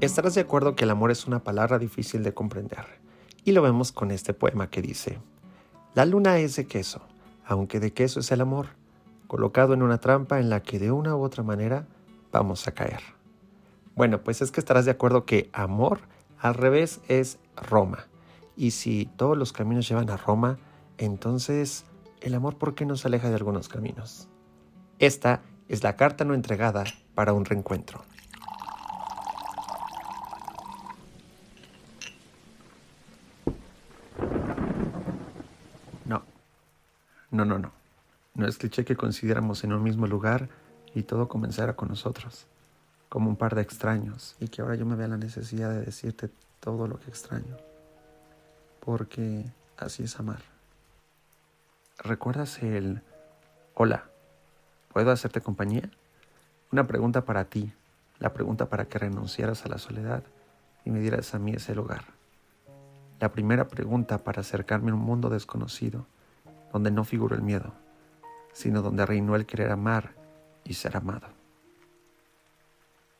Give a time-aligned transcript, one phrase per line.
[0.00, 2.84] Estarás de acuerdo que el amor es una palabra difícil de comprender,
[3.44, 5.18] y lo vemos con este poema que dice,
[5.94, 7.00] La luna es de queso,
[7.44, 8.68] aunque de queso es el amor,
[9.26, 11.86] colocado en una trampa en la que de una u otra manera
[12.30, 13.00] vamos a caer.
[13.96, 16.00] Bueno, pues es que estarás de acuerdo que amor
[16.38, 18.06] al revés es Roma,
[18.56, 20.58] y si todos los caminos llevan a Roma,
[20.96, 21.84] entonces
[22.20, 24.28] el amor ¿por qué nos aleja de algunos caminos?
[25.00, 26.84] Esta es la carta no entregada
[27.14, 28.02] para un reencuentro.
[36.04, 36.22] No,
[37.38, 37.72] no, no, no.
[38.34, 40.48] No es cliché que coincidiéramos en un mismo lugar
[40.92, 42.46] y todo comenzara con nosotros,
[43.08, 46.30] como un par de extraños, y que ahora yo me vea la necesidad de decirte
[46.58, 47.56] todo lo que extraño,
[48.80, 49.44] porque
[49.76, 50.40] así es amar.
[51.98, 53.02] ¿Recuerdas el
[53.74, 54.10] hola?
[54.92, 55.88] ¿Puedo hacerte compañía?
[56.72, 57.72] Una pregunta para ti,
[58.18, 60.24] la pregunta para que renunciaras a la soledad
[60.84, 62.02] y me dieras a mí ese lugar.
[63.20, 66.06] La primera pregunta para acercarme a un mundo desconocido,
[66.72, 67.72] donde no figuró el miedo,
[68.52, 70.14] sino donde reinó el querer amar
[70.64, 71.28] y ser amado.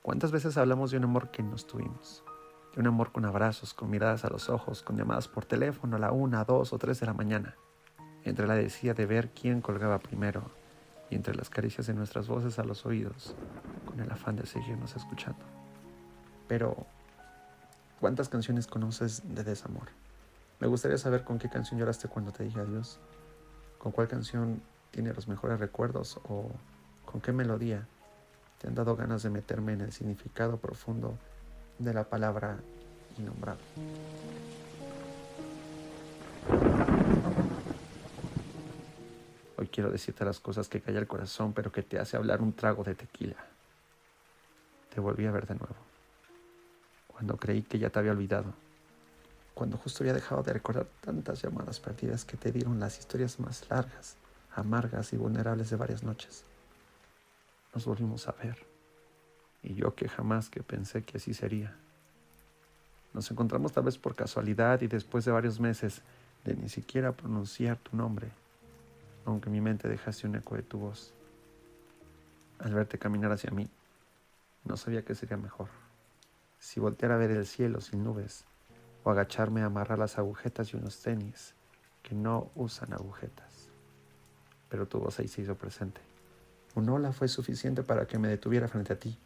[0.03, 2.25] ¿Cuántas veces hablamos de un amor que nos tuvimos?
[2.75, 5.99] De un amor con abrazos, con miradas a los ojos, con llamadas por teléfono a
[5.99, 7.57] la una, dos o tres de la mañana
[8.29, 10.43] entre la decía de ver quién colgaba primero
[11.11, 13.35] y entre las caricias de nuestras voces a los oídos,
[13.87, 15.41] con el afán de seguirnos escuchando.
[16.47, 16.87] Pero,
[18.01, 19.89] ¿cuántas canciones conoces de desamor?
[20.61, 23.01] Me gustaría saber con qué canción lloraste cuando te dije adiós,
[23.79, 26.51] con cuál canción tiene los mejores recuerdos o
[27.05, 27.87] con qué melodía
[28.59, 31.17] te han dado ganas de meterme en el significado profundo
[31.79, 32.59] de la palabra
[33.17, 33.62] innombrable.
[39.57, 42.53] Hoy quiero decirte las cosas que calla el corazón, pero que te hace hablar un
[42.53, 43.37] trago de tequila.
[44.95, 45.77] Te volví a ver de nuevo.
[47.09, 48.55] Cuando creí que ya te había olvidado.
[49.58, 53.69] Cuando justo había dejado de recordar tantas llamadas perdidas que te dieron las historias más
[53.69, 54.17] largas,
[54.55, 56.45] amargas y vulnerables de varias noches.
[57.74, 58.57] Nos volvimos a ver.
[59.64, 61.77] Y yo que jamás que pensé que así sería.
[63.13, 66.02] Nos encontramos tal vez por casualidad y después de varios meses
[66.45, 68.30] de ni siquiera pronunciar tu nombre,
[69.25, 71.13] aunque mi mente dejase un eco de tu voz.
[72.61, 73.69] Al verte caminar hacia mí,
[74.63, 75.67] no sabía qué sería mejor.
[76.61, 78.45] Si voltear a ver el cielo sin nubes,
[79.05, 81.55] o agacharme a amarrar las agujetas y unos tenis
[82.03, 83.69] que no usan agujetas.
[84.69, 86.01] Pero tu voz ahí se hizo presente.
[86.75, 89.17] Un hola fue suficiente para que me detuviera frente a ti.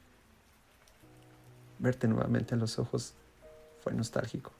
[1.78, 3.14] Verte nuevamente en los ojos
[3.82, 4.52] fue nostálgico,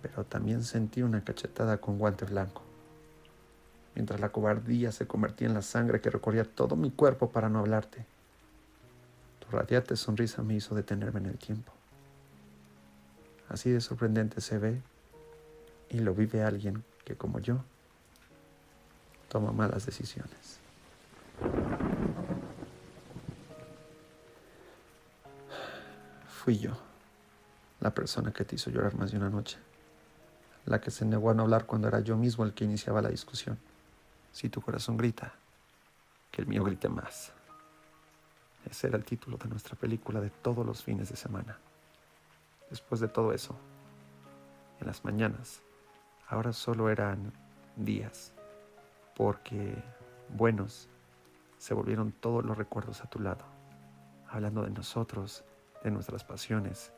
[0.00, 2.62] pero también sentí una cachetada con guante blanco
[3.94, 7.58] mientras la cobardía se convertía en la sangre que recorría todo mi cuerpo para no
[7.58, 8.04] hablarte.
[9.40, 11.72] Tu radiante sonrisa me hizo detenerme en el tiempo.
[13.50, 14.80] Así de sorprendente se ve
[15.88, 17.64] y lo vive alguien que como yo
[19.28, 20.60] toma malas decisiones.
[26.28, 26.78] Fui yo,
[27.80, 29.58] la persona que te hizo llorar más de una noche,
[30.66, 33.08] la que se negó a no hablar cuando era yo mismo el que iniciaba la
[33.08, 33.58] discusión.
[34.32, 35.34] Si tu corazón grita,
[36.30, 37.32] que el mío grite más.
[38.70, 41.58] Ese era el título de nuestra película de todos los fines de semana.
[42.70, 43.56] Después de todo eso,
[44.80, 45.62] en las mañanas,
[46.28, 47.32] ahora solo eran
[47.76, 48.32] días,
[49.16, 49.74] porque
[50.28, 50.88] buenos
[51.58, 53.44] se volvieron todos los recuerdos a tu lado,
[54.28, 55.44] hablando de nosotros,
[55.84, 56.92] de nuestras pasiones,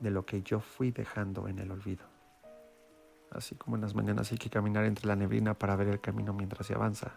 [0.00, 2.04] de lo que yo fui dejando en el olvido.
[3.30, 6.32] Así como en las mañanas hay que caminar entre la neblina para ver el camino
[6.32, 7.12] mientras se avanza.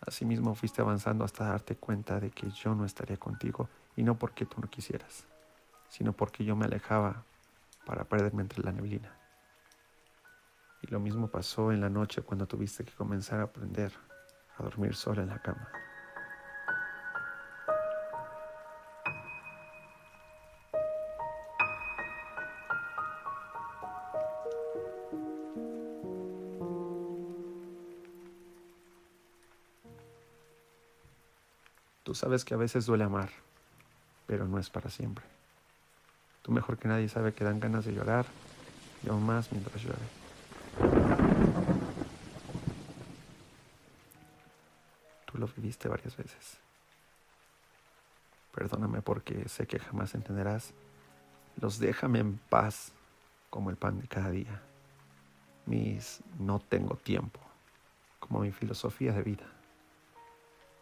[0.00, 4.46] Asimismo fuiste avanzando hasta darte cuenta de que yo no estaría contigo y no porque
[4.46, 5.26] tú no quisieras,
[5.88, 7.24] sino porque yo me alejaba
[7.84, 9.16] para perderme entre la neblina.
[10.82, 13.92] Y lo mismo pasó en la noche cuando tuviste que comenzar a aprender
[14.58, 15.68] a dormir sola en la cama.
[32.02, 33.30] Tú sabes que a veces duele amar,
[34.26, 35.24] pero no es para siempre.
[36.46, 38.24] Tú mejor que nadie sabe que dan ganas de llorar
[39.02, 39.98] y aún más mientras llueve.
[45.24, 46.58] Tú lo viviste varias veces.
[48.54, 50.72] Perdóname porque sé que jamás entenderás.
[51.60, 52.92] Los déjame en paz
[53.50, 54.62] como el pan de cada día.
[55.64, 57.40] Mis no tengo tiempo
[58.20, 59.46] como mi filosofía de vida.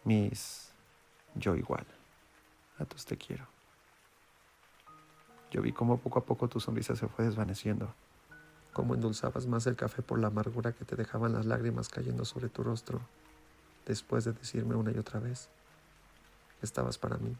[0.03, 0.69] Mis
[1.33, 1.87] yo igual.
[2.77, 3.54] A todos te quiero.
[5.55, 7.87] Yo vi cómo poco a poco tu sonrisa se fue desvaneciendo,
[8.73, 12.49] cómo endulzabas más el café por la amargura que te dejaban las lágrimas cayendo sobre
[12.49, 12.99] tu rostro,
[13.85, 15.47] después de decirme una y otra vez
[16.59, 17.37] que estabas para mí,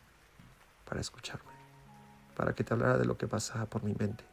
[0.87, 1.51] para escucharme,
[2.37, 4.23] para que te hablara de lo que pasaba por mi mente.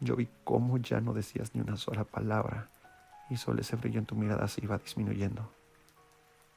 [0.00, 2.68] Yo vi cómo ya no decías ni una sola palabra
[3.30, 5.50] y solo ese brillo en tu mirada se iba disminuyendo.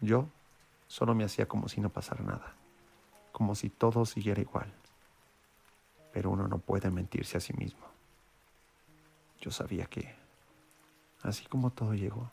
[0.02, 0.28] Yo
[0.88, 2.56] solo me hacía como si no pasara nada,
[3.32, 4.74] como si todo siguiera igual.
[6.16, 7.86] Pero uno no puede mentirse a sí mismo.
[9.42, 10.16] Yo sabía que,
[11.24, 12.32] así como todo llegó,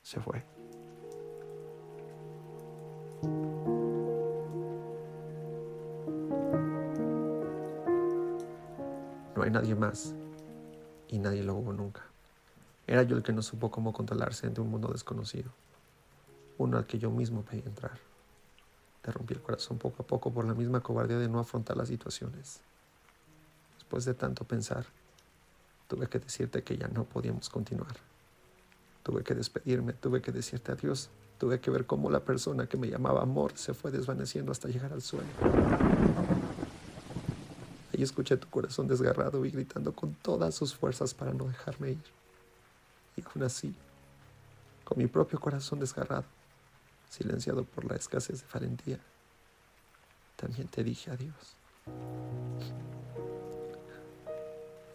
[0.00, 0.44] se fue.
[9.34, 10.14] No hay nadie más
[11.08, 12.02] y nadie lo hubo nunca.
[12.86, 15.50] Era yo el que no supo cómo controlarse ante un mundo desconocido,
[16.58, 18.11] uno al que yo mismo pedí entrar.
[19.02, 21.88] Te rompí el corazón poco a poco por la misma cobardía de no afrontar las
[21.88, 22.60] situaciones.
[23.74, 24.86] Después de tanto pensar,
[25.88, 27.96] tuve que decirte que ya no podíamos continuar.
[29.02, 32.88] Tuve que despedirme, tuve que decirte adiós, tuve que ver cómo la persona que me
[32.88, 35.26] llamaba amor se fue desvaneciendo hasta llegar al suelo.
[37.92, 42.04] Ahí escuché tu corazón desgarrado y gritando con todas sus fuerzas para no dejarme ir.
[43.16, 43.74] Y aún así,
[44.84, 46.24] con mi propio corazón desgarrado,
[47.12, 48.98] silenciado por la escasez de valentía,
[50.36, 51.56] también te dije adiós.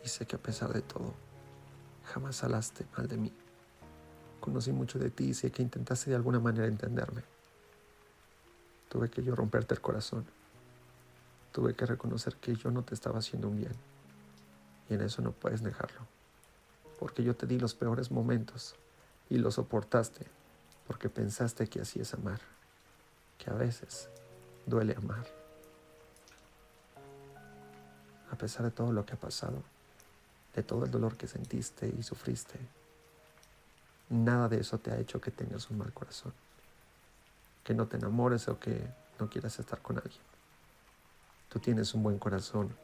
[0.03, 1.13] Y sé que a pesar de todo,
[2.05, 3.33] jamás hablaste mal de mí.
[4.39, 7.23] Conocí mucho de ti y sé que intentaste de alguna manera entenderme.
[8.89, 10.25] Tuve que yo romperte el corazón.
[11.51, 13.75] Tuve que reconocer que yo no te estaba haciendo un bien.
[14.89, 16.17] Y en eso no puedes dejarlo
[16.97, 18.75] porque yo te di los peores momentos
[19.29, 20.25] y lo soportaste
[20.87, 22.39] porque pensaste que así es amar,
[23.37, 24.09] que a veces
[24.65, 25.25] duele amar.
[28.31, 29.61] A pesar de todo lo que ha pasado,
[30.55, 32.57] de todo el dolor que sentiste y sufriste,
[34.09, 36.33] nada de eso te ha hecho que tengas un mal corazón,
[37.63, 38.81] que no te enamores o que
[39.19, 40.21] no quieras estar con alguien.
[41.49, 42.75] Tú tienes un buen corazón,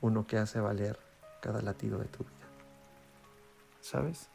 [0.00, 0.98] uno que hace valer
[1.40, 2.44] cada latido de tu vida.
[3.84, 4.28] ¿sabes?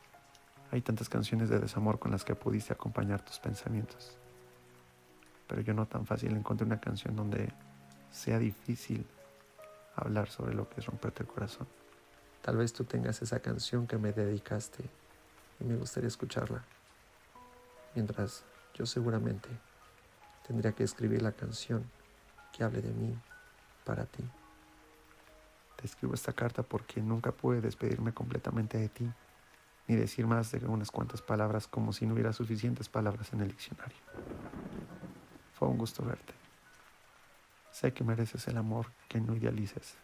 [0.72, 4.18] Hay tantas canciones de desamor con las que pudiste acompañar tus pensamientos.
[5.48, 7.52] Pero yo no tan fácil encontré una canción donde
[8.12, 9.06] sea difícil
[9.96, 11.68] hablar sobre lo que es romperte el corazón.
[12.44, 14.84] Tal vez tú tengas esa canción que me dedicaste
[15.60, 16.64] y me gustaría escucharla.
[17.96, 18.44] Mientras
[18.76, 19.50] yo seguramente
[20.48, 21.90] tendría que escribir la canción
[22.54, 23.18] que hable de mí
[23.84, 24.24] para ti.
[25.76, 29.12] Te escribo esta carta porque nunca pude despedirme completamente de ti
[29.90, 33.48] ni decir más de unas cuantas palabras como si no hubiera suficientes palabras en el
[33.48, 33.98] diccionario.
[35.54, 36.32] Fue un gusto verte.
[37.72, 39.96] Sé que mereces el amor que no idealices,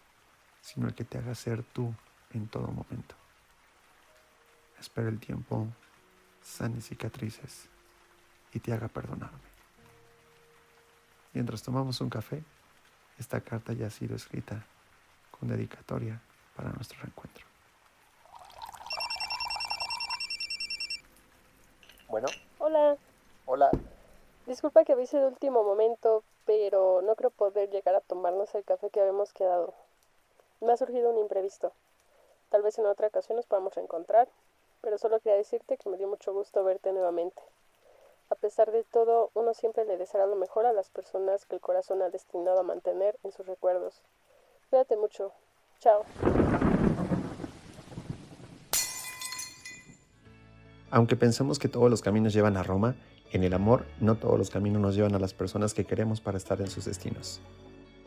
[0.59, 1.93] sino el que te haga ser tú
[2.33, 3.13] en todo momento.
[4.79, 5.67] Espero el tiempo
[6.41, 7.69] sane cicatrices
[8.53, 9.37] y te haga perdonarme.
[11.31, 12.43] Mientras tomamos un café,
[13.19, 14.65] esta carta ya ha sido escrita
[15.29, 16.19] con dedicatoria
[16.55, 17.45] para nuestro reencuentro.
[22.15, 22.27] Bueno.
[22.59, 22.95] Hola.
[23.55, 23.71] Hola.
[24.47, 28.89] Disculpa que avise de último momento, pero no creo poder llegar a tomarnos el café
[28.89, 29.73] que habíamos quedado.
[30.59, 31.71] Me ha surgido un imprevisto.
[32.49, 34.27] Tal vez en otra ocasión nos podamos reencontrar,
[34.81, 37.41] pero solo quería decirte que me dio mucho gusto verte nuevamente.
[38.29, 41.61] A pesar de todo, uno siempre le deseará lo mejor a las personas que el
[41.61, 44.01] corazón ha destinado a mantener en sus recuerdos.
[44.69, 45.31] Cuídate mucho.
[45.79, 46.03] Chao.
[50.91, 52.95] Aunque pensamos que todos los caminos llevan a Roma,
[53.31, 56.37] en el amor no todos los caminos nos llevan a las personas que queremos para
[56.37, 57.41] estar en sus destinos.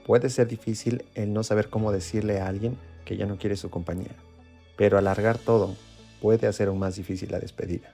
[0.06, 3.68] Puede ser difícil el no saber cómo decirle a alguien que ya no quiere su
[3.68, 4.14] compañía,
[4.76, 5.74] pero alargar todo
[6.20, 7.92] puede hacer aún más difícil la despedida.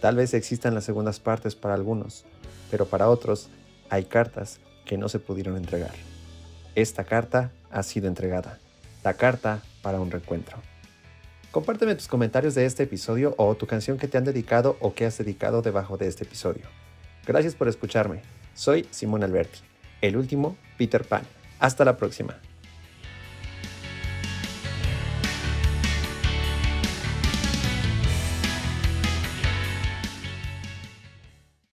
[0.00, 2.24] Tal vez existan las segundas partes para algunos,
[2.70, 3.48] pero para otros
[3.90, 5.94] hay cartas que no se pudieron entregar.
[6.74, 8.58] Esta carta ha sido entregada,
[9.04, 10.58] la carta para un reencuentro.
[11.54, 15.06] Compárteme tus comentarios de este episodio o tu canción que te han dedicado o que
[15.06, 16.64] has dedicado debajo de este episodio.
[17.24, 18.22] Gracias por escucharme.
[18.54, 19.60] Soy Simón Alberti,
[20.00, 21.22] el último Peter Pan.
[21.60, 22.40] Hasta la próxima.